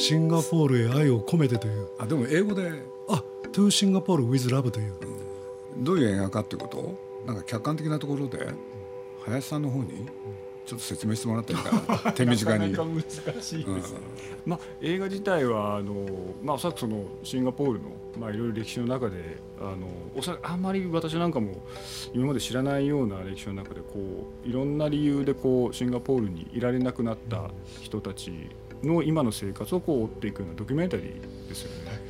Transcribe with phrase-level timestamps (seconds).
[0.00, 1.88] シンガポールへ愛を込めてという。
[1.98, 2.72] あでも英語で。
[3.08, 4.94] あ To Singapore with Love という、
[5.78, 6.94] どういう映画かっていうこと？
[7.26, 8.48] なんか客観的なところで
[9.20, 10.06] 林さんの方に？
[10.70, 12.72] ちょっと説明してもらっていいかな 手短に。
[12.72, 13.98] なか難しいですね、
[14.46, 16.06] まあ、映画自体はあの、
[16.44, 17.90] まあ、おそらくそのシンガポールの、
[18.20, 21.66] まあ、いろいろ歴史の中であのおそらくあんまり私なんかも
[22.14, 27.50] 今まで知らないような歴史の中でこういろんな理由でこうシンガポールにいられなくなった
[27.80, 28.32] 人たち
[28.84, 32.00] の今の生活をこう追っていくようなドキュメンタリーですよね。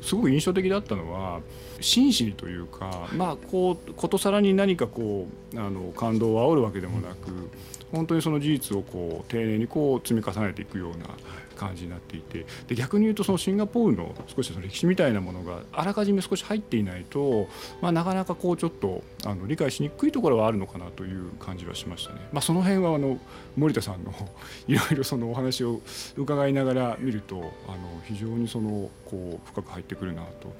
[0.00, 1.40] すごく印象的だったのは
[1.80, 7.50] 真摯にというか、まあ、こうことさらに何かこうあの感動を煽るわけでもなく
[7.92, 11.06] 本当にその事実をこう丁寧にこう積み重ねていくような
[11.54, 17.48] 感じになっていてで逆に言うとそのシンガポールの少しその歴史みたいなものがあらかじめ少し入っていないと、
[17.80, 22.20] まあ、なかなかこうちょっとあの理解しにくいところはあるのかなという感じはしましたね。
[22.32, 23.18] まあ、その辺はあの
[23.56, 24.12] 盛田さんの
[24.66, 25.80] いろいろそのお話を
[26.16, 30.52] 伺いながら見るとあの非常にそのこう深く入ってくるなと。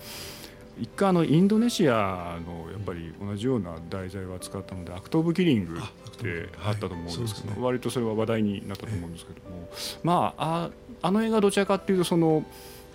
[0.78, 5.81] 一回あのインドネシアのやっぱり同じような題材を扱ったのでアクト・オブ・キリングっ
[6.16, 9.69] てあったと思うんですけど、割とそれは話題になったと思うんですけども、
[10.03, 10.70] まあ
[11.03, 12.44] あの映画はどちらかっていうとその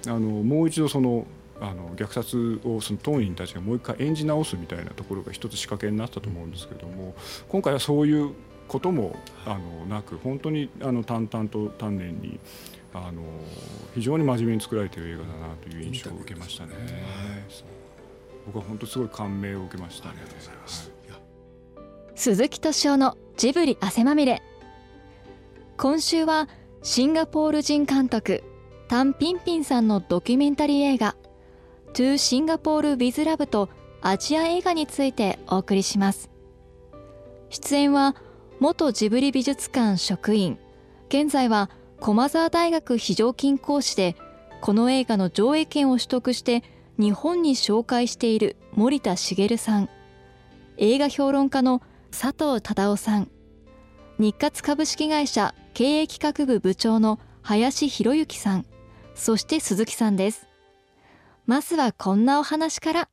[0.07, 1.25] あのもう一度その
[1.61, 7.15] あの虐殺をその当人たちがもう一回演じ直すみたいなところが一つ仕掛けになったと思うんですけども
[7.49, 8.33] 今回はそういう
[8.69, 12.39] こともあのなく本当にあの淡々と丹念に
[12.93, 13.23] あの
[13.93, 16.73] 非常に真面目に作られている映画だなという印象を受けましたね。
[18.45, 20.91] 僕は本当すごい感銘を受けました、ね、ありがとうございます。
[22.15, 24.41] 鈴木敏夫のジブリ汗まみれ。
[25.77, 26.49] 今週は
[26.83, 28.43] シンガポール人監督
[28.87, 31.15] タン・ピンピンさんのドキュメンタリー映画
[31.93, 33.69] To Singapore with Love と
[34.01, 36.29] アジア映画についてお送りします。
[37.49, 38.15] 出演は
[38.59, 40.59] 元ジブリ美術館職員、
[41.07, 41.69] 現在は
[42.01, 44.17] 駒沢大学非常勤講師で
[44.59, 46.63] この映画の上映権を取得して
[46.97, 49.89] 日本に紹介している森田茂さん。
[50.75, 51.81] 映画評論家の
[52.11, 53.31] 佐藤忠夫さん。
[54.17, 58.65] 日活株式会社経営企画部部長の林博之さん。
[59.15, 60.49] そして鈴木さんです。
[61.45, 63.09] まずはこんなお話から。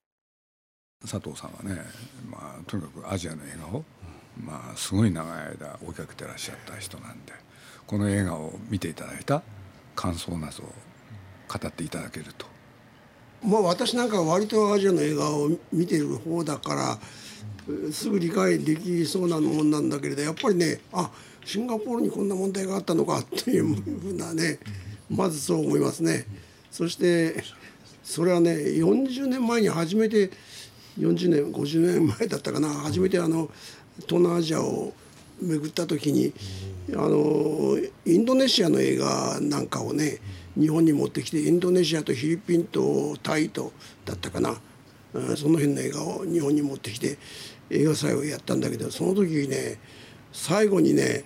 [1.03, 1.83] 佐藤さんはね、
[2.29, 3.85] まあ、とにかくアジアの映画を、
[4.45, 7.33] まあ、すごい長い間追いかけてらっしゃった人なんで
[7.87, 9.43] この映画を見ていただいた
[9.95, 10.67] 感想などを
[11.49, 12.47] 語っていただけると。
[13.45, 16.99] まあ私なんか割とアジアの映画を見ている方だから
[17.93, 21.11] すぐ理解できそうなもんなんだけれどやっぱりねあ
[21.45, 24.59] シンガポールにこんな問題があったのかというふうなね
[25.09, 26.27] まずそう思いますね。
[26.71, 27.45] そして
[28.03, 30.31] それはね40年前に初めて
[30.99, 33.51] 40年50年前だったかな初めてあの
[34.01, 34.93] 東南アジアを
[35.41, 36.33] 巡った時に
[36.95, 40.19] あのインドネシアの映画なんかをね
[40.59, 43.73] 日本に持ってきてインドネシアとフィリピンとタイと
[44.05, 44.55] だったかな
[45.37, 47.19] その辺の映画を日本に持ってきて
[47.71, 49.79] 映画祭をやったんだけどその時にね
[50.33, 51.25] 最後にね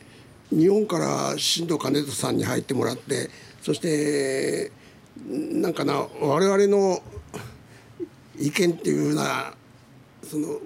[0.50, 3.30] 日本から新藤兼人さんに入ってもらって
[3.62, 4.72] そして
[5.28, 7.02] なんかな我々の
[8.38, 9.54] 意見っていうふうな
[10.22, 10.58] その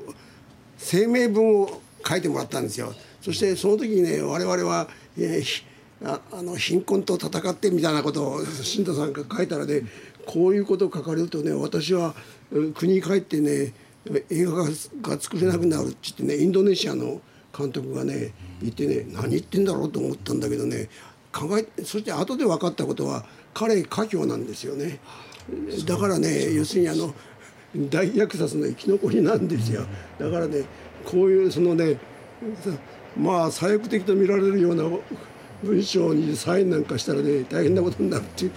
[0.79, 2.93] 声明文を書いてもらったんですよ。
[3.21, 4.89] そしてその時にね我々は、
[5.19, 5.65] えー、
[6.05, 9.83] ああの貧困と戦ってみたいなことを新藤さんが書いたらね
[10.27, 12.15] こういうことを書かれるとね私は
[12.75, 13.73] 国に帰ってね
[14.31, 17.21] 映画が作れなくなるって言ってねインドネシアの
[17.57, 20.89] 監督がね言ってね何言ってんだろうと思ったんだけどね
[21.33, 24.99] 考えそして後で分かったことは彼華僑なんですよね。
[25.87, 27.15] だからね要するにあの
[27.91, 29.85] 大虐殺の生き残りなんですよ。
[30.19, 30.65] だからね
[31.05, 31.99] こういうそのね
[33.17, 34.85] まあ左翼的と見られるような
[35.63, 38.53] 文章にサインなんかしたらね大変なことになるっていう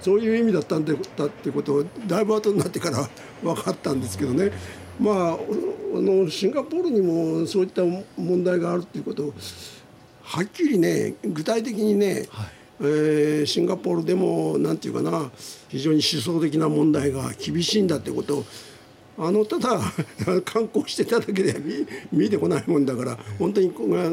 [0.00, 0.96] そういう意味だったんだっ
[1.28, 3.08] てことをだいぶ後になってから
[3.42, 4.52] 分かったんですけどね
[5.00, 7.82] まああのシンガポールにもそういった
[8.16, 9.34] 問題があるっていうことを
[10.22, 12.50] はっきりね具体的にね、はい、
[12.84, 15.30] えー、シンガポールでも何て言うかな
[15.68, 18.44] 非常に思想的な問題が厳しいんだってことを
[19.18, 19.80] あのただ
[20.44, 21.54] 観光してただけで
[22.10, 23.72] 見てこないもんだから 本当に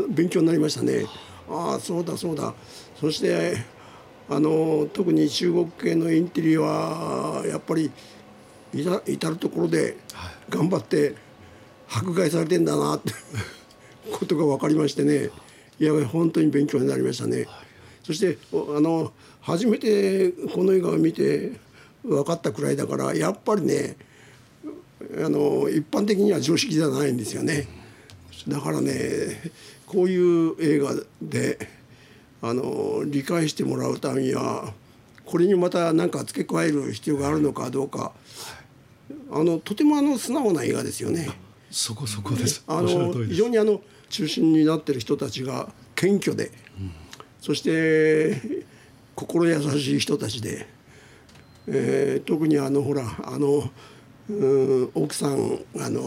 [0.10, 1.06] 勉強になりましたね。
[1.50, 2.54] ああそうだそうだ
[3.00, 3.58] そして
[4.30, 7.90] あの特に中国系のインテリはやっぱり
[8.72, 9.98] 至る所で
[10.48, 11.16] 頑張って
[11.90, 13.14] 迫害されてんだなって
[14.12, 15.32] ことが分かりましてね
[15.80, 17.48] いや本当に勉強になりましたね。
[18.04, 19.12] そしてあの
[19.42, 21.54] 初めてこの映画を見て
[22.04, 23.98] 分かったくらいだからやっぱりね
[25.18, 27.68] あの一般的には常識じゃないんですよね。
[28.48, 28.94] だからね
[29.86, 31.70] こういう映画で
[32.42, 34.74] あの理解してもらうためには
[35.26, 38.14] これにまた何か付け加える必要があるのかどうか
[39.32, 41.30] あのとてもあの素直な映画ですよね。
[41.70, 46.52] そこそこですあの非常にあの中心になってる人たちが謙虚で、
[47.42, 48.64] そして
[49.16, 50.68] 心優しい人たちで、
[51.68, 53.70] えー特にあのほらあの
[54.30, 54.34] う
[54.86, 56.02] ん奥さんあの、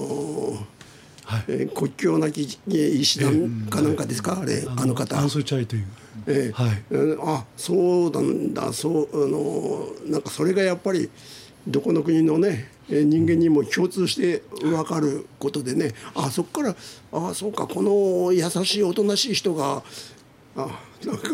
[1.25, 1.45] はい。
[1.49, 5.87] えー国境なき医師団かなんかですか、あれあの方アンソイチャイという。
[6.27, 6.53] ええ。
[6.53, 6.83] はい。
[6.91, 7.75] えーあそ
[8.09, 8.73] うなんだ。
[8.73, 11.11] そうあのなんかそれがやっぱり
[11.67, 15.93] どこの国のねえー人間にも共通して分かることでね。
[16.15, 16.77] あそこから
[17.13, 19.83] あそうかこの優しいおとなしい人が
[20.57, 21.29] あなんか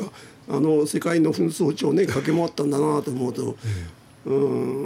[0.48, 3.56] あの世界の紛争地をね駆け回ったんだなと思うと、
[4.26, 4.34] う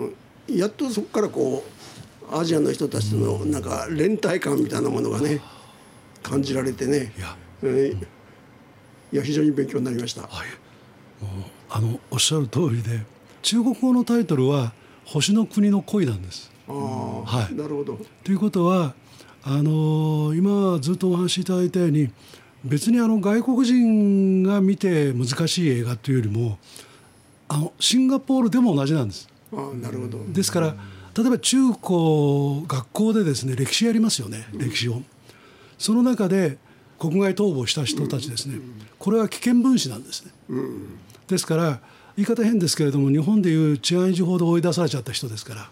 [0.08, 0.14] ん
[0.48, 1.64] やっとそこからこ
[2.30, 5.40] うアジアの人たちとのなんか連帯感みたいなものがね
[6.22, 8.06] 感じられてねいやえー
[9.12, 10.28] いや非常に勉強になりました。
[11.70, 13.00] あのおっしゃる通りで
[13.42, 14.72] 中国語のタイトルは
[15.04, 16.50] 「星の国の恋」なんです。
[16.68, 17.98] ああ、はいなるほど。
[18.24, 18.94] ということは
[19.42, 22.10] あの今ずっとお話しいただいたように
[22.64, 26.58] 別にあの外国人が見て難しい映画というよりも
[27.48, 29.28] あのシンガポールでも同じなんです。
[29.52, 30.18] ああ、なるほど。
[30.28, 30.76] ですから
[31.14, 35.02] 例えば中高学校でですね歴史やりますよね歴史を。
[35.78, 36.58] その中で
[36.98, 38.60] 国外逃亡した人たちですね
[38.98, 40.32] これは危険分子なんですね。
[41.26, 41.80] ですから
[42.16, 45.70] 言い方変ですけれども日本でいう治安維持法で追い出されちゃった人ですから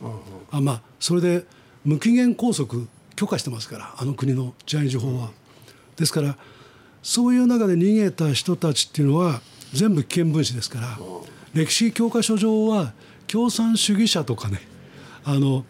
[0.50, 1.44] あまあそれで
[1.84, 5.30] 無期限拘束許可してますからあの国の治安維持法は。
[5.96, 6.36] ですから
[7.02, 9.40] そういう中で逃げた人たちっていうのは
[9.72, 10.98] 全部危険分子ですから
[11.54, 12.92] 歴史教科書上は
[13.26, 14.60] 共産主義者とかね
[15.24, 15.64] あの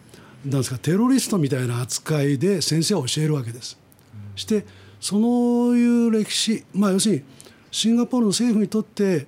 [0.45, 3.77] なんですかテロリストみたいな扱いで先生は教えるわけです。
[4.35, 4.65] して
[4.99, 7.23] そういう歴史まあ要するに
[7.71, 9.27] シンガポールの政府にとって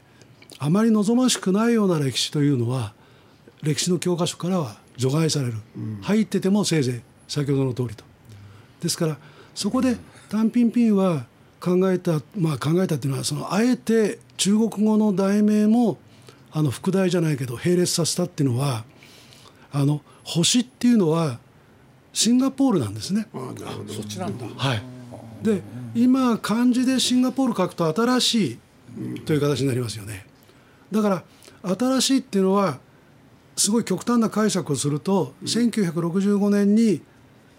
[0.59, 2.93] あまり望ましくないような歴史というのは
[3.61, 5.53] 歴史の教科書からは除外される、
[6.01, 8.03] 入っててもせいぜい先ほどの通りと。
[8.81, 9.17] ですから
[9.55, 9.97] そこで
[10.29, 11.25] タンピンピンは
[11.63, 15.97] 考えたまあ考えたっていうのはそのあえて中国語の題名も
[16.51, 18.83] あの副題じゃないけど並列させたっていうのは
[19.71, 21.39] あの星っていうのは
[22.11, 23.27] シンガポールなんですね。
[23.33, 23.93] ああ、なるほど。
[23.93, 24.83] そっちなんだはい、
[25.41, 25.61] で
[25.95, 30.25] 今漢字でシンガポール書くと新しいという形になりますよね
[30.91, 31.23] だか
[31.63, 32.79] ら新しいっていうのは
[33.55, 37.01] すごい極端な解釈をすると、1965年に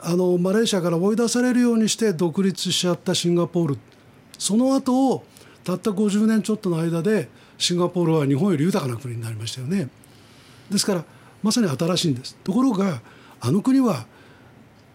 [0.00, 3.78] あのマレーシアから追い出されるようにして独立しちゃったシンガポール
[4.38, 5.24] その後を
[5.64, 7.28] たった50年ちょっとの間で
[7.58, 9.88] シンガポールは日本より豊かな国になりましたよね。
[10.70, 11.04] ですから
[11.42, 12.36] まさに新しいんです。
[12.44, 13.00] ところが
[13.40, 14.06] あの国は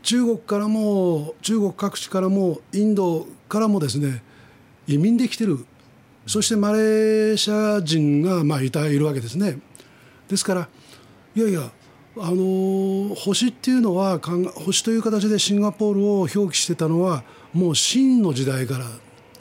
[0.03, 4.23] 中国からも中国各地からもインドからもですね
[4.87, 5.65] 移民で来てる。
[6.27, 9.59] そしてマレーシア人がまあいたいるわけですね。
[10.27, 10.69] ですから
[11.35, 11.71] いやいや
[12.17, 18.85] あの星っていうのは星という形でシンガポールを表記してたのはもう清の時代から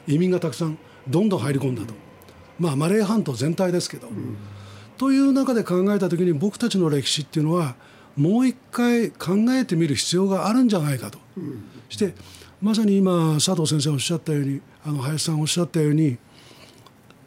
[0.09, 0.77] 移民がたくさん
[1.07, 1.93] どんどん入り込んだと。
[2.59, 4.09] まあマレー半島全体ですけど、
[4.97, 7.75] という中で考えた時に僕たちの歴史っていうのは
[8.17, 11.19] もう一回考えてみる必要があるんじゃないかと、
[11.87, 12.13] して
[12.61, 16.17] まさに今佐藤先生おっしゃったようにあの林さんおっしゃったように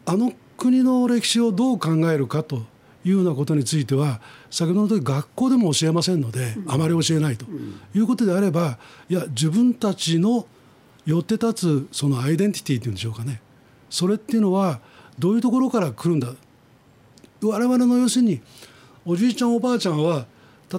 [0.04, 2.56] あの国の歴史をどう考えるかと
[3.04, 7.46] いうようなことについては先ほどの時学校でも教えませんので、あまり教えないと
[7.94, 8.78] いうことであれば
[9.08, 10.46] いや自分たちの
[11.04, 13.40] よって立つそのアイデンティティっていうんでしょうかね。
[13.90, 14.80] それっていうのは
[15.18, 16.28] どういうところから来るんだ。
[17.42, 18.40] 我々の要するに
[19.04, 20.26] おじいちゃんおばあちゃんは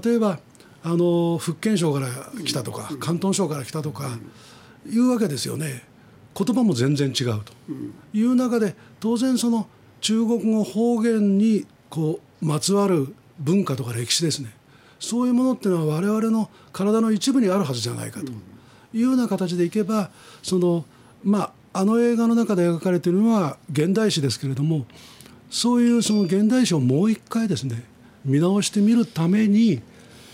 [0.04, 0.40] 例えば
[0.82, 2.08] あの福建省から
[2.44, 4.18] 来たとか広東省から来たとか
[4.90, 5.84] いうわけですよね。
[6.36, 7.54] 言葉も全然違うと。
[8.14, 9.68] いう中で当然その
[10.02, 14.54] 中国語方言にこうまつわる文化とか歴史ですね。
[15.00, 18.32] そういうものっていうのは我々の体の一部にあるはずじゃないかと
[18.94, 20.10] いうような形でいけば
[20.42, 20.86] その
[21.24, 24.86] まああの映画の中で描かれているのは現代史ですけれども
[25.50, 27.84] そういうその現代史をもう一回ですね
[28.24, 29.82] 見直してみるために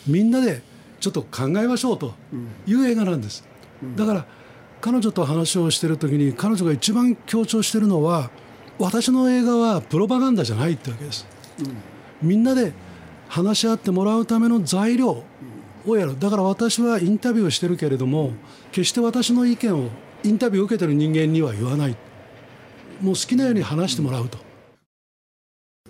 [0.06, 0.62] みんなで
[1.00, 2.14] ちょっと考えましょうと
[2.68, 3.48] いう映画なんです。
[3.96, 4.26] だから
[4.82, 8.30] 彼女と話をしてる時に彼女が一番強調してるのは
[8.78, 11.26] 私の映画はプロパガンダじゃないってわけです。
[12.22, 12.74] みんなで
[13.28, 15.24] 話し合ってもらうための材料
[15.90, 18.34] をやるだから私はインタビューをしてるけれども
[18.72, 19.90] 決して私の意見を
[20.24, 21.96] インタビューを受けてる人間には言わない
[23.02, 24.38] もう好きなように話してもらうと。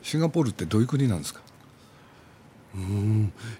[0.02, 1.42] シンガポールってどういう国なんですか？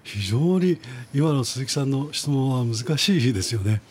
[0.04, 0.78] 非常に
[1.12, 3.82] 今の鈴木さんの質問は難しいですよね。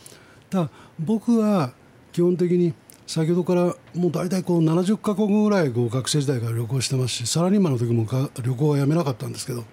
[0.50, 1.74] ただ僕は
[2.14, 2.74] 基本的に
[3.06, 8.08] 先ほどからもう大体こう70カ国ぐらいこう学生時代から旅行してますしサラリーマンの時も
[8.42, 9.64] 旅行はやめなかったんですけど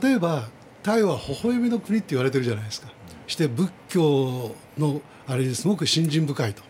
[0.00, 0.48] 例えば
[0.84, 2.88] タイは微笑みの国って言われてるじゃないですか。
[3.26, 6.62] して仏教のあれですごく信心深いと。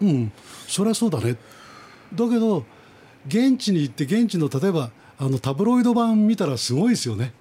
[0.00, 0.32] うん
[0.66, 1.36] そりゃそうだね。
[2.14, 2.64] だけど
[3.28, 7.32] 現地に行って現地の例えばあのタブロイド版見たらすごいですよね。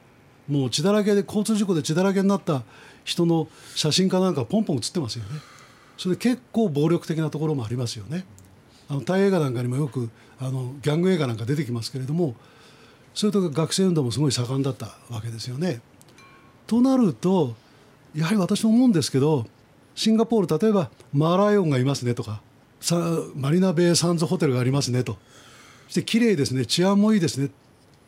[0.50, 2.64] もう血だらけで交通事故で血だらけになった
[3.06, 5.30] 人の写真かなんかポンポン写ってますよね。
[5.98, 8.26] それで結構暴力的なところもありますよね。
[8.90, 10.10] あのタイ映画なんかにもよく
[10.40, 12.36] あのギャング映画なんか出てきますけれども
[13.16, 15.82] それと学生運動もすごい盛んだったわけですよね。
[16.68, 17.56] となると
[18.14, 19.46] やはり私も思うんですけど
[19.96, 22.42] シンガポール例えばマーライオンがいますねとか
[22.82, 22.98] さ
[23.36, 25.18] マリナベイサンズホテルがありますねと
[25.86, 27.50] そして綺麗ですね治安もいいですね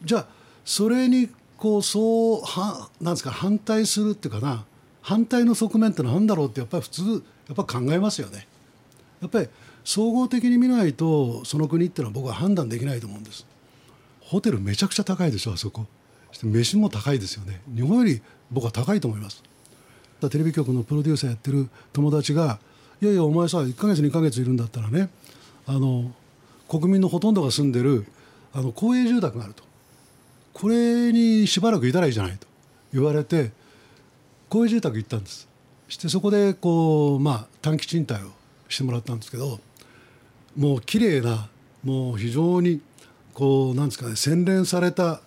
[0.03, 0.27] じゃあ
[0.65, 4.65] それにこうそうはなんですか反対するっていうかな
[5.01, 8.45] 反対の側面って何だろうってやっぱり普通やっぱ考えますよね。
[9.21, 9.47] やっぱり
[9.85, 13.45] 総合的に見ないとその国っていうのは僕は判断できないと思うんです。
[14.27, 15.85] ホテルめちゃくちゃ高いでしょあそこ。
[16.31, 17.61] そして飯も高いですよね。
[17.73, 19.41] 日本より僕は高いと思います。
[20.29, 22.59] テレビ局のプロデューサーやってる友達が
[23.01, 25.09] 「いやいやお前さ1ヶ月2ヶ月いるんだったらね
[25.67, 26.11] あの
[26.67, 28.07] 国民のほとんどが住んでる
[28.53, 29.63] あの公営住宅があると
[30.53, 32.47] これにしばらくいたらいいじゃないと
[32.91, 33.51] 言われて
[34.49, 35.47] 公営住宅行ったんです
[35.87, 38.29] してそこでこうまあ短期賃貸を
[38.67, 39.59] してもらったんですけど
[40.57, 41.49] もう綺麗な
[41.83, 42.81] もう非常に
[43.37, 45.21] こうなんですかね洗練された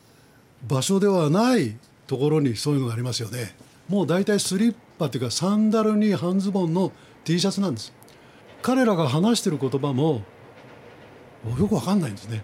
[0.67, 1.77] 場所ではない
[2.09, 3.55] ところにそういうのがありますよね。
[3.89, 6.91] もう大体スリッパっていうかサンダルに半ズボンの
[7.23, 7.93] T シャツなんです。
[8.63, 10.23] 彼らが話してる言葉も
[11.57, 12.43] よくわかんないんですね。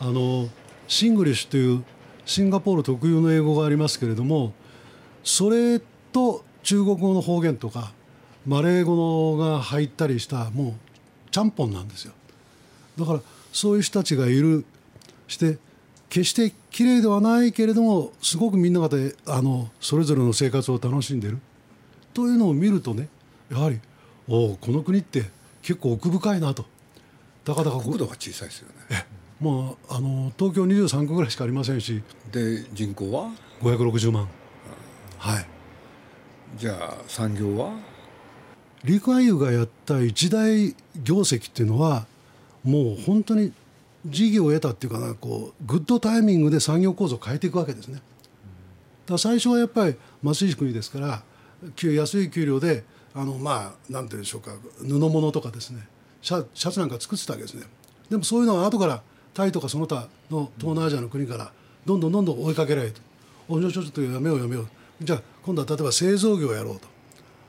[0.00, 0.50] あの
[0.86, 1.82] シングリッシュという
[2.26, 4.52] シンガポール特有の英語がありますけれども
[5.24, 5.80] それ
[6.12, 7.94] と中国語の方言とか
[8.46, 10.76] マレー語が入ったりしたも
[11.26, 12.12] うちゃんぽんなんですよ。
[12.98, 13.20] だから
[13.52, 14.64] そういう人たちがいる。
[15.26, 15.58] して
[16.08, 21.38] 決して綺麗ではないけれどもすごくみんながであのそれぞれの生活を楽しんでる。
[22.14, 23.08] というのを見るとね
[23.50, 23.78] やはり
[24.26, 25.24] おこの国って
[25.62, 26.64] 結構奥深いなと。
[27.44, 29.06] たかだか国土が小さいですよね。
[29.38, 32.02] もうあの東京23区ぐらいしかありませんし。
[32.32, 34.28] で人口は？560万、
[35.18, 35.46] はい。
[36.56, 37.72] じゃあ産業は？
[38.84, 42.06] リクアユがやった一大業績っていうのは
[42.64, 43.52] もう本当に
[44.06, 48.00] 事業を得たっていうかなこうグッドタイミングで産業構造を変えていくわけですね。
[49.06, 51.22] だ最初はやっぱり貧しい国ですから
[51.82, 52.84] 安い給料で
[53.14, 55.88] あのまあなんていうんでしょうか布物とかですね
[56.22, 57.64] シャシャツなんか作ってたわけですね。
[58.10, 59.02] でもそういうのは後から
[59.34, 61.52] タイとかその他の東南アジアの国から
[61.86, 63.00] どんどんどんどん追いかけられると
[63.48, 64.68] 「おじゃちょっとやめようやめよう」
[65.02, 66.88] じゃあ今度は例えば製造業をやろうと。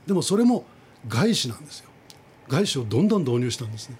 [0.05, 0.65] でもそれも
[1.07, 1.89] 外資なんですよ。
[2.47, 3.97] 外資をどんどん導入したんですね。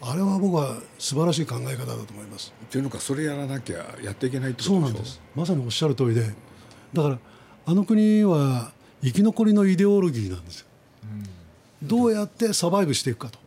[0.00, 2.52] あれは僕は素晴らしい考え方だと思います。
[2.64, 5.20] っていうのかそれやらなきゃやっていけないってことそうなんです。
[5.34, 6.34] まさにおっしゃる通りで。
[6.92, 7.18] だから
[7.66, 10.66] あの国は生き残りのイデオロギーなんですよ、
[11.82, 13.38] うん、どうやってサバイブしていくかと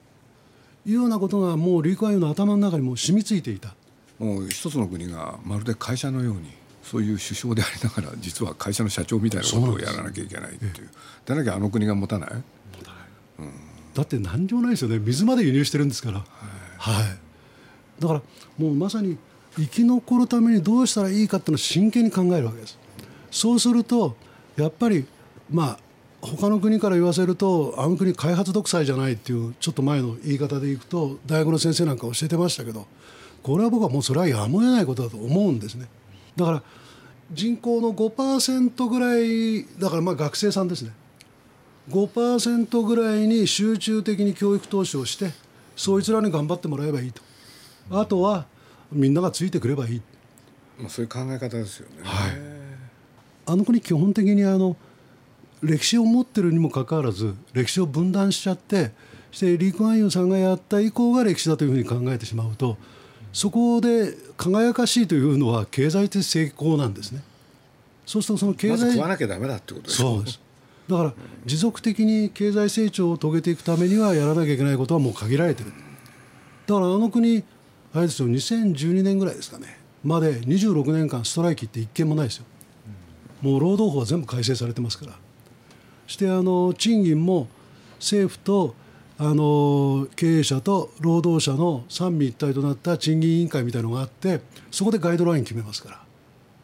[0.86, 3.74] いうようなことがもうリークアイの頭の中にも染みついていた。
[4.20, 6.52] もう一つの国がまるで会社のように
[6.84, 10.90] そういう首相でありながら実は会社の社長みたいなことをやらなきゃいけないっていう。
[11.26, 12.30] でなきゃあの国が持たない、
[13.40, 13.54] うん、
[13.94, 15.00] だって何にもないですよね。
[15.00, 16.20] 水まで輸入してるんですから、
[16.78, 17.18] はい、はい、
[18.00, 18.22] だから
[18.58, 19.18] もうまさに
[19.58, 22.78] 生き残るためにどうしたらいいかっていうのを真剣に考えるわけです。
[23.32, 24.16] そうすると
[24.56, 25.06] やっぱり
[25.50, 25.80] まあ
[26.22, 32.86] 他の国から言わせるとあの国開発独裁じゃないっていうちょっと前の言い方でいくと大学の先生なんか教えてましたけど
[33.42, 35.88] これは僕はもうそれはやむを得ないことだと思うんですね。
[36.36, 36.64] だから
[37.34, 40.92] 人口の5%ぐらいだからまあ学生さんですね
[41.90, 45.32] 5%ぐらいに集中的に教育投資をして
[45.76, 47.22] そいつらに頑張ってもらえばいいと。
[47.90, 48.46] あとは
[48.92, 50.02] みんながついてくればいい、
[50.78, 52.32] まあ、そういう考え方ですよね、はい、
[53.46, 54.76] あの国基本的にあの
[55.62, 58.92] 歴史を持ってるにもかかわらず歴史を分断しちゃって
[59.32, 62.78] してリー・クアンユーさんがやった以降が歴史だというふうに考えてしまうと
[63.32, 67.24] そこで輝かしいというのは経済的成功なんですね。
[68.06, 70.40] そうするとその経済、ま、食わなきゃダメだってことですそうです
[70.92, 71.14] だから
[71.46, 75.72] 持続的に経済成長を遂げていくためにはやらなきゃいけないことはもう限られてる。
[76.68, 77.44] だからあの国
[77.94, 79.80] あれですよ2012年ぐらいですかね。
[80.04, 82.46] まで26年間ストライキって一件もないですよ。
[83.42, 85.14] もう労働法は全部改正されてますから。
[86.08, 87.48] してあの賃金も
[88.00, 88.76] 政府と
[89.18, 96.00] あの経営者と労働者の三位一体となった賃金委員会みたいなのがあってそこでガイドライン決めますから。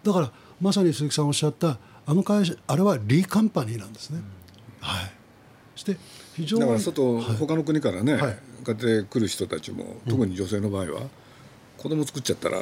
[0.04, 4.22] だからまさに鈴木さんおっしゃったあの会社あれはリーカンパニーなんですね。
[4.80, 5.12] はい、
[5.76, 5.98] して
[6.36, 8.32] 非常にだから外、他の国からね、はい。
[8.32, 11.02] って来る人たちも特に女性の場合は、
[11.78, 12.62] 子供作っちゃったら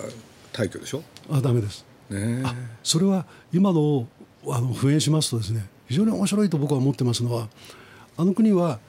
[0.54, 1.04] 退去でしょ？
[1.30, 1.86] あダメです。
[2.10, 2.44] ねえ。
[2.84, 4.08] それは今の
[4.48, 7.50] あの復縁しますとですね非常に面白いと僕は思ってますのは
[8.18, 8.80] あの国は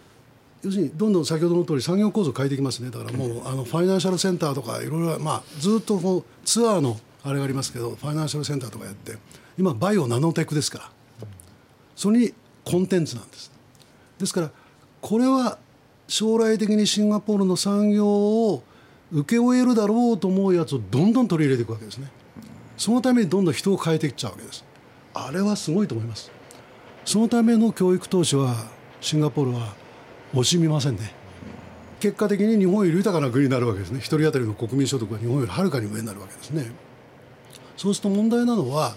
[0.62, 2.90] 要するにどんどん先ほどの通り産業構造を変えていきますね。
[2.90, 9.16] だからもうあのファイナンシャルセンターとかいろいろまあずっとこうツアーのあれがありますけどファイナンシャルセンターとかやって
[9.58, 10.90] 今バイオナノテクですから
[11.96, 12.32] それに
[12.64, 13.52] コンテンツなんです。
[14.18, 14.50] ですから
[15.00, 15.58] これは
[16.08, 18.62] 将来的にシンガポールの産業を
[19.12, 22.10] 請け負えるだろうと思うやつをどんどん取り入れていくわけですね。
[22.76, 24.64] そのためにどんどん人を変えていっちゃうわけです。
[25.14, 26.30] あれはすごいと思います。
[27.04, 28.54] そのための教育投資は
[29.00, 29.74] シンガポールは
[30.34, 31.14] 惜しみませんね。
[32.00, 33.98] 結果的に日本より豊かな国になるわけですね。
[33.98, 36.70] 一人当たりの国民所得が日本よりはるかに上になるわけですね。
[37.76, 38.94] そうすると問題なのは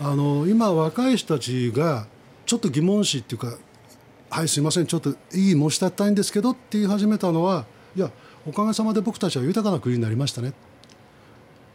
[0.00, 2.06] あの今若い人たちが
[2.46, 3.56] ちょっと疑問視っていうか
[4.30, 7.64] 「はいすいませんちょっといい申し立てたいんですけど」って言い始めたのは
[7.96, 8.10] いや
[8.46, 10.52] おかげさまで僕たちは豊かな国になりましたね。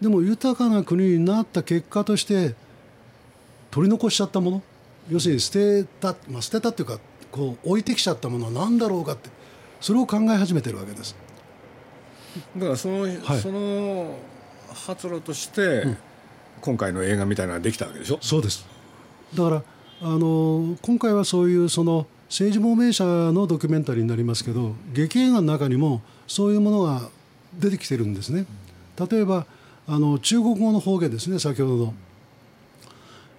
[0.01, 2.55] でも豊かな国になった結果として
[3.71, 4.61] 取り残しちゃったもの
[5.09, 6.99] 要するに捨てた、まあ、捨てたっていうか
[7.31, 9.29] こう置いてきちゃったものは何だろうかって
[9.81, 11.15] それを考え始めてるわけです。
[12.55, 13.39] だからその,、はい。
[13.39, 14.15] その
[14.73, 15.87] 発露として、
[16.61, 18.19] 今回の映画みたいなのができたわけでしょ？
[18.21, 18.65] そうです。
[19.35, 19.63] だから
[20.01, 27.01] あの今回はそういうその政治亡命者のドキュメンタリーになりますけど劇映画の中にもそういうものが
[27.57, 28.45] 出てきてるんですね。
[29.09, 29.45] 例えば
[29.87, 31.93] あの中国語の方言ですね先ほどの。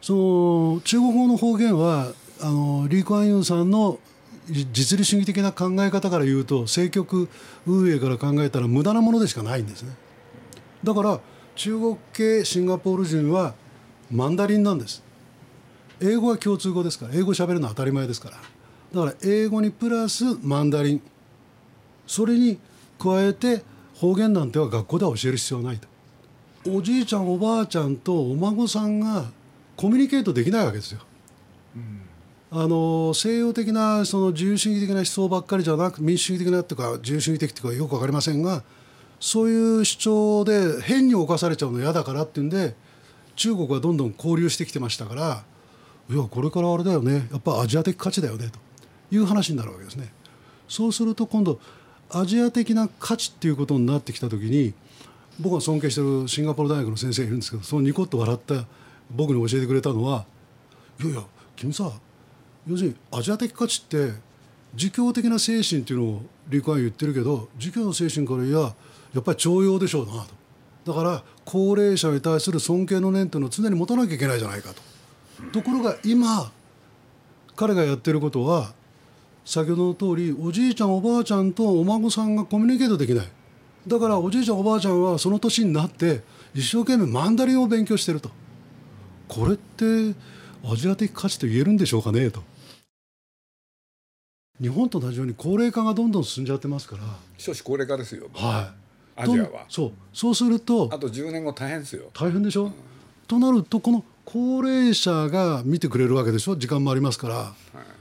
[0.02, 3.98] その中国語の方言はあのリー・クアンユンさんの
[4.48, 7.28] 実利主義的な考え方から言うと政局
[7.66, 9.92] 運営から考えたら無駄なものでしかないんですね。
[10.82, 11.20] だから
[11.54, 13.54] 中国系シンガポール人は
[14.10, 15.02] マンダリンなんです。
[16.00, 18.36] 英語は共通語ですから英語喋るのは当たり前ですから。
[18.92, 21.02] だから英語にプラスマンダリン。
[22.06, 22.58] それに
[22.98, 23.62] 加えて
[23.94, 25.88] 方言なんては学校では教える必要はないと。
[26.68, 29.30] おじいちゃんおばあちゃんとお孫さんが
[29.76, 31.00] コミュニケートできないわけですよ。
[32.52, 38.64] あの西洋的なその自由主義的な思想ばっかりじゃなく民主主義的なっていうか自由主義的っていうかよく分かりませんが
[39.20, 42.74] そういう主張で変に侵されちゃうの嫌だからっていうんで
[43.36, 45.44] 中国はどんどん交流してきてましたから
[46.10, 48.58] いやこれからあれだよねやっぱアジア的価値だよねと
[49.14, 50.12] いう話になるわけですね。
[50.68, 51.60] そうすると今度
[52.10, 54.72] アジア的な価値っていうことになってきた時に
[55.38, 58.66] 僕が尊敬してるシンガポール大学の先生がいるんですけどそのニコッと笑った
[59.10, 60.26] 僕に教えてくれたのは
[61.00, 61.22] いやいや
[61.56, 61.92] 君さ
[62.68, 64.12] 要するにアジア的価値って
[64.74, 68.74] 儒教的な精神っていうのをリクアン言ってるけど儒教の精神からいや
[69.14, 70.40] やっぱり徴用でしょうなと。
[70.92, 74.82] だから高齢者に対する尊敬の念というのを常に持たなきゃいけないじゃないかと。
[75.52, 76.52] ところが今
[77.56, 78.72] 彼がやってることは
[79.44, 83.28] 先ほどの通りおじいちゃんおばあちゃんとお孫さんがコミュニケートできない。
[83.86, 86.22] だからおじいちゃんおばあちゃんはその年になって
[86.54, 88.30] 一生懸命マンダリンを勉強してると。
[89.28, 90.14] これって
[90.64, 92.42] アジア的価値と言えるんでしょうかねと。
[94.60, 97.02] 日本と同じように高齢化がどんどん進んじゃってますから。
[97.38, 98.28] 少子高齢化ですよ。
[98.34, 98.79] はい
[99.20, 99.48] アジアは。
[99.48, 99.92] とそう。
[100.12, 102.10] そうするとあと10年後大変ですよ。
[102.12, 102.72] 大変でしょ、
[103.26, 106.56] となるとこの高齢者が見てくれるわけでしょ？
[106.56, 107.54] 時間もありますから、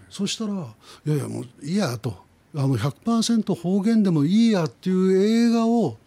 [0.09, 2.27] そしたらいやいやもういいやと。
[2.55, 5.97] あの100%方言でもいいやっていう映画を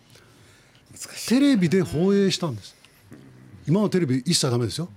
[1.28, 2.74] テレビで放映したんです。
[3.68, 4.88] 今のテレビ一切ダメですよ。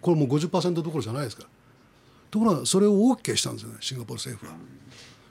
[0.00, 1.48] これもう50%どころじゃないですから。
[2.30, 4.58] ところがそれを OK したんですよねシンガポール政府は。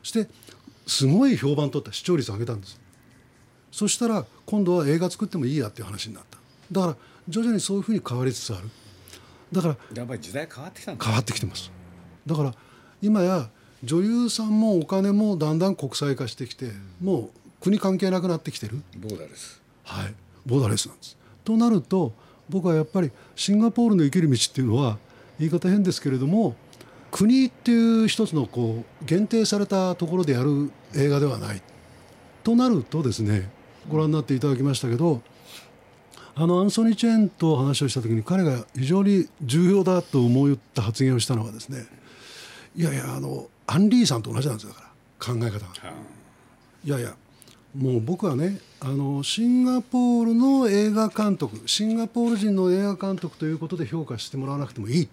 [0.04, 0.30] そして
[0.86, 1.92] すごい評判取った。
[1.92, 2.80] 視聴率上げたんです
[3.71, 6.38] そしたら今度は映画作ってもいいやっていう話になった。
[6.71, 6.95] だから
[7.27, 8.69] 徐々にそういうふうに変わりつつある。
[9.51, 11.06] だからやっぱり時代変わってきたんだ。
[11.06, 11.71] 変わってきてます。
[12.25, 12.53] だから
[13.01, 13.49] 今や
[13.84, 18.82] 女優さんもお金もだんだん国際化してきてもう国関係なくなってきてる。
[18.97, 20.13] ボーダーですはい。
[20.45, 21.17] ボーダーレスなんです。
[21.43, 22.13] となると
[22.49, 24.97] 僕はやっぱりシンガポールの生きる道っていうのは
[25.39, 26.56] 言い方変ですけれども
[27.12, 31.62] 国っていう一つのこう限定されたところでやる映画ではない。
[32.43, 33.49] となるとですね
[33.89, 35.21] ご覧になっていただきましたけど
[36.36, 41.86] あのアンソニー・チェーンと話をした時に彼が非常に重要だと思った発言をしたのはですね
[42.76, 44.88] いやいやあのアンリーさんと同じなんですよだから
[45.19, 45.67] 考え方が。
[46.84, 46.89] い。
[46.89, 47.15] やいや
[47.76, 55.10] もう僕はねあのシンガポールの映画監督シンガポール人の映画監督ということで評価してもらわなくてもいい。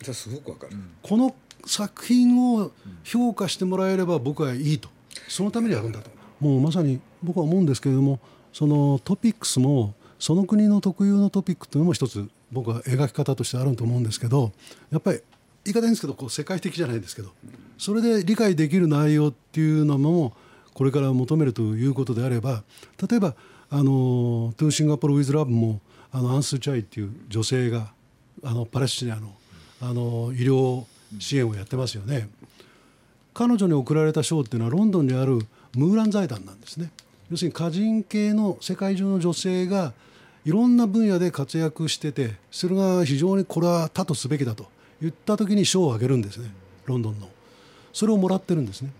[0.00, 2.72] じゃあすごくわかる、この作品を
[3.04, 4.88] 評価してもらえれば僕はいいと。
[5.28, 6.10] そのためにやるんだと
[6.42, 8.18] もうまさに僕は思うんですけれども
[8.52, 14.50] そのトピックスもその国の特有のトピックというのも一つ僕は描き方としてあると思うんですけど
[14.90, 15.20] やっぱり
[15.64, 17.30] 言い方いいんですけどこう世界的じゃないですけど
[17.78, 20.34] それで理解できる内容っていうのも
[20.74, 22.64] これから求めるということであれば
[23.08, 23.34] 例えば
[23.70, 27.92] あの「トゥーシンガポール・ウィズ・ラブ」もあのアンス・チャイっていう女性が
[28.42, 29.32] あのパレスチナの
[29.80, 30.84] あの医療
[31.18, 32.28] 支援をやってますよね。
[33.34, 35.46] 彼女に贈られた賞っていうのはロンドンにある
[35.76, 36.90] ムーラン財団なんですね。
[37.30, 39.92] 要するに歌人系の世界中の女性が
[40.44, 44.66] いろんな分野で活躍しててそれが非常にこれは他とすべきだと
[45.00, 46.50] 言った時に賞をあげるんですね。
[46.86, 47.28] ロンドンの。
[47.92, 48.90] それをもらってるんですね。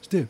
[0.00, 0.26] そして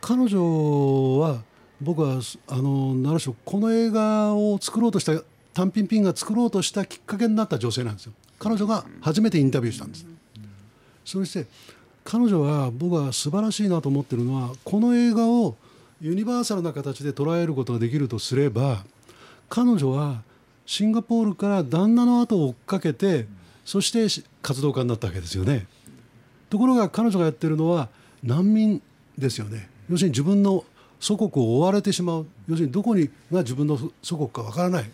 [0.00, 1.42] 彼女は
[1.80, 5.20] 僕はあのなるしろこの映画を作ろうとした
[5.54, 8.12] タンピンピンが作ろうとしたきっかけになった女性なんですよ。
[8.38, 10.06] 彼女が初めてインタビューしたんです。
[11.04, 11.46] そして
[12.04, 15.56] 彼女は僕は素晴らしいなと思ってるのはこの映画を
[16.00, 18.84] ユニバーサルな形で捉えることができるとすれば
[19.48, 20.22] 彼女は
[20.66, 23.26] シンガポールから旦那の後を追っかけて
[23.64, 25.66] そして活動家になったわけですよね。
[26.50, 27.88] ところが彼女がやってるのは
[28.24, 28.82] 難民
[29.16, 29.68] ですよね。
[29.88, 30.64] 要するに自分の
[30.98, 32.26] 祖国を追われてしまう。
[32.48, 34.90] 要するにどこにが自分の祖国かわからない。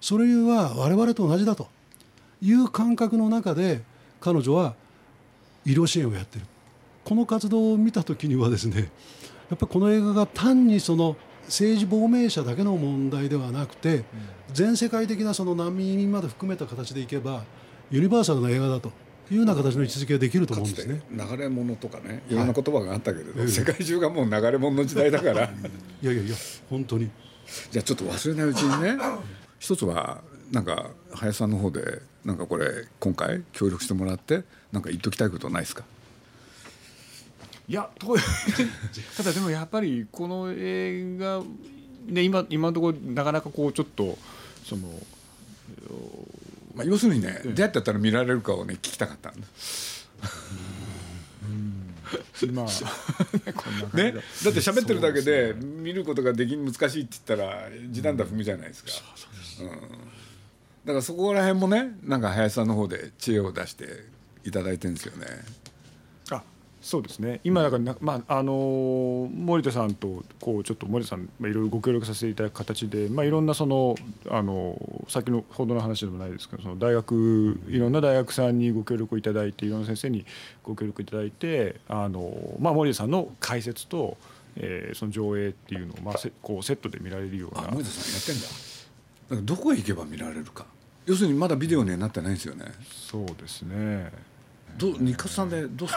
[0.00, 1.68] それは我々と同じだと
[2.42, 3.82] いう感覚の中で
[4.20, 4.74] 彼女は
[5.64, 6.46] 医療支援をやってる。
[7.04, 8.90] この活動を見た時にはですね
[9.48, 14.04] やっぱりこの映画が単にその政治亡命者だけの問題ではなくて
[14.52, 17.42] 全世界的なその難民移民まで含めた形でいけば
[17.90, 18.92] ユニバーサルな映画だと
[19.30, 21.02] いうような形の位置づけができると思うんですね。
[21.10, 22.34] 流れ物とかねい。
[22.34, 25.32] ろんな言葉があったけれど、はい、世界中がもう流れ物の時代だから。
[25.32, 25.36] い
[26.02, 26.36] やいやいや
[26.68, 27.10] 本当に。
[27.70, 28.96] じゃあちょっと忘れないうちにね
[29.58, 35.84] 一つはなんか林さんの方でなんかこれ今回協力してもらってなんか言っときたいことないですか？
[37.68, 37.88] いや
[39.16, 41.42] ただでもやっぱりこの映画
[42.06, 44.18] ね今今のところなかなかこうちょっと
[44.64, 44.88] その
[46.74, 49.46] まあ、要するにね、どうやってやったら見られるかをね聞きたかったんだ。
[52.52, 52.66] まあ
[53.96, 58.90] ね、だって喋ってるだけで見ることができ難しいって言ったら時短だ踏みじゃないですか、
[59.60, 59.70] うん、
[60.84, 63.86] だからそこら辺もねなんか林さんの方で知恵を出して
[64.44, 65.26] いただいてるんですよね。
[66.80, 73.94] そうですね今だからまああの森田さんとこうちょっと森田さん、まあ、いろいろご協力させていただく形で、まあ、いろんなその
[74.30, 80.24] あの先のほどの話でもないですけどその大学いろんな大学さんにご協力をいただいていろんな先生に
[80.62, 84.16] ご協力いただいてあの、まあ、森田さんの解説と、
[84.56, 88.69] えー、その上映っていうのを、まあ、せこうセットで見られるような森田さんやってんだ
[89.30, 90.66] だからどこへ行けば見られるか
[91.06, 94.12] 要するにまだビデオにはなってないですよねそうですね
[94.76, 95.88] ど日活さんでどう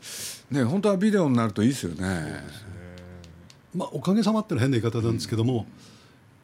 [0.00, 2.42] すね本当はビデオになるといいですよね。
[3.74, 5.66] まあおかげさまってのは変な言い方なんですけども、うん、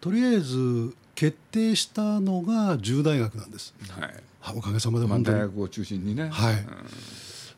[0.00, 3.74] とりあえず決定したのが10大学なんです。
[3.90, 4.14] はい。
[4.56, 6.28] おかげさまで本当に、まあ、大学を中心にね。
[6.28, 6.54] はい。
[6.54, 6.66] うん、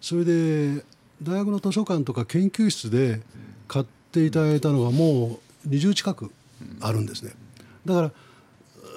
[0.00, 0.84] それで
[1.22, 3.20] 大学の図書館とか研究室で
[3.68, 6.30] 買っていただいたのがもう20近く
[6.80, 7.32] あるんですね。
[7.86, 8.12] だから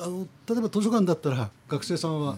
[0.04, 2.38] あの例えば図書館だったら学生さんは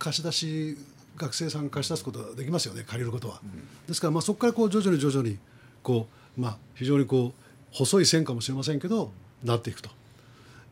[0.00, 0.76] 貸し出し
[1.16, 3.40] 学生さん貸し出すことができますよね借りることは。
[3.86, 5.38] ですからまあそこからこう徐々に徐々に
[5.82, 7.32] こう、まあ、非常にこう
[7.70, 9.12] 細い線かもしれませんけど
[9.44, 9.90] なっていくと。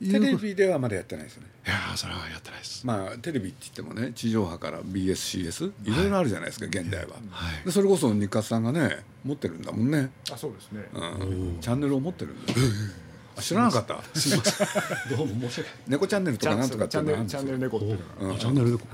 [0.01, 1.49] テレビではまだやってないですよね。
[1.67, 2.85] いやそれはやってないです。
[2.87, 10.11] まあテレビって言ってもね地上波から BSCS いろいろあるじゃないですか、はい、現代は、はい、でそれこそ日活さんがね持ってるんだもんね。
[10.33, 10.89] あそうですね。
[10.95, 12.53] うん、チャンネルを持ってるんだ。
[13.41, 14.03] 知らなかった。
[14.19, 15.17] すみません。
[15.17, 15.79] どうも申し訳ない。
[15.89, 16.89] 猫チャンネルとかなんとか？
[16.89, 17.99] チャンネルチャンネル猫っていう。
[18.39, 18.87] チャンネル猫。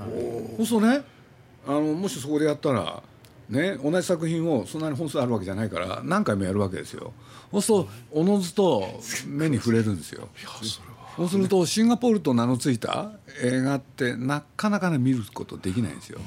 [0.57, 1.01] そうそうね。
[1.67, 3.03] あのもしそこでやったら
[3.49, 7.13] ね、同じ作品をそんなに本数あるわけじゃないから何回もやるわけですよ
[7.49, 10.27] そうするとおのずと目に触れるんですよ
[10.61, 10.81] そ
[11.25, 16.19] うするとシンガポールと名の付いた映画ってなかなかね見ることできないんですよ、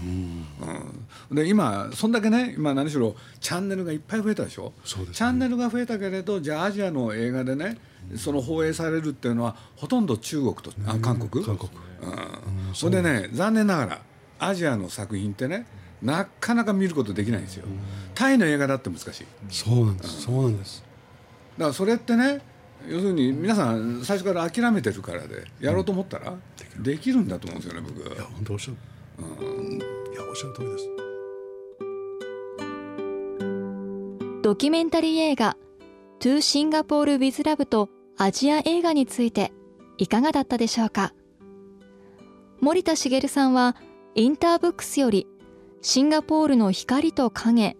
[1.30, 4.72] うん、で今そんだけね今何しろチャンネルがいっぱい増えたでしょ？
[4.84, 7.78] そうです、ね、チャンネルが増えたけれどじゃあアジアの映画でね
[8.16, 11.44] その放映されるっていうのはほとんど中国とあ韓国？
[11.44, 11.70] 韓国、
[12.02, 14.00] うん、それでね残念ながら
[14.38, 15.66] アジアの作品ってね
[16.02, 17.66] なかなか見ることできないんですよ、
[18.14, 19.26] タイの映画だって難しい。
[19.50, 20.82] そうなんです、そうなんです。
[21.58, 22.40] だからそれってね
[22.88, 26.34] 要するに皆さん最初から諦めてるからでやろうと思ったら
[26.78, 28.76] できるんだと思うんですよね僕いや本当おっしゃる、
[29.18, 29.22] う
[29.66, 29.80] ん、い
[30.16, 30.88] やおっしゃる通りです。
[34.42, 35.56] ドキュメンタリー映画
[36.18, 39.52] 「トゥ・シンガポール・ウィズ・ラブ」とアジア映画について
[39.98, 41.12] いかがだったでしょうか？
[42.60, 43.76] 森田茂さんは
[44.14, 45.26] インターブックスより
[45.82, 47.76] シンガポールの光と影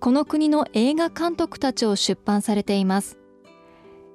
[0.00, 3.18] この国の映画監督たちを出版されています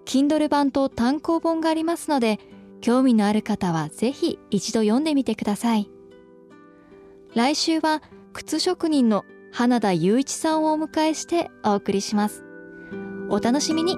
[0.05, 2.39] Kindle 版と単行本がありますので
[2.81, 5.89] 興味のある方はぜひ一度読んでみてください。
[7.33, 8.01] 来週は
[8.33, 12.43] 靴職人の花田雄一さんをお迎えしてお送りします。
[13.29, 13.95] お楽しみに。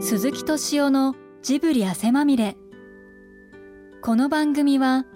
[0.00, 2.56] 鈴木敏夫のジブリ汗まみれ。
[4.02, 5.06] この番組は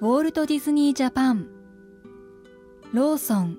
[0.00, 1.48] ウォールト・ディズニー・ジャパン
[2.92, 3.58] ローソン